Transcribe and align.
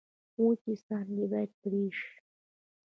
وچې 0.43 0.73
څانګې 0.85 1.25
باید 1.31 1.51
پرې 1.61 1.83
شي. 1.97 2.09